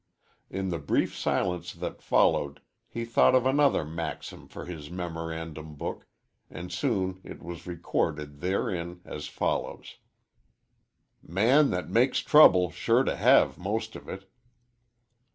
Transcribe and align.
In 0.49 0.69
the 0.69 0.79
brief 0.79 1.15
silence 1.15 1.73
that 1.73 2.01
followed 2.01 2.59
he 2.87 3.05
thought 3.05 3.35
of 3.35 3.45
another 3.45 3.85
maxim 3.85 4.47
for 4.47 4.65
his 4.65 4.89
memorandum 4.89 5.75
book, 5.75 6.07
and 6.49 6.71
soon 6.71 7.21
it 7.23 7.43
was 7.43 7.67
recorded 7.67 8.39
therein 8.41 9.01
as 9.05 9.27
follows: 9.27 9.97
_"Man 11.23 11.69
that 11.69 11.87
makes 11.87 12.17
trouble 12.21 12.71
sure 12.71 13.03
to 13.03 13.15
have 13.15 13.59
most 13.59 13.95
of 13.95 14.09
it." 14.09 14.27